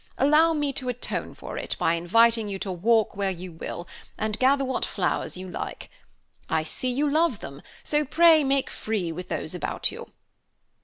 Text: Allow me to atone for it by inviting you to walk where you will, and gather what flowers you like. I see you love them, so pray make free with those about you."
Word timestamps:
Allow 0.17 0.53
me 0.53 0.73
to 0.73 0.89
atone 0.89 1.35
for 1.35 1.59
it 1.59 1.75
by 1.77 1.93
inviting 1.93 2.49
you 2.49 2.57
to 2.57 2.71
walk 2.71 3.15
where 3.15 3.29
you 3.29 3.51
will, 3.51 3.87
and 4.17 4.39
gather 4.39 4.65
what 4.65 4.83
flowers 4.83 5.37
you 5.37 5.47
like. 5.47 5.91
I 6.49 6.63
see 6.63 6.89
you 6.91 7.07
love 7.07 7.39
them, 7.39 7.61
so 7.83 8.03
pray 8.03 8.43
make 8.43 8.71
free 8.71 9.11
with 9.11 9.27
those 9.27 9.53
about 9.53 9.91
you." 9.91 10.11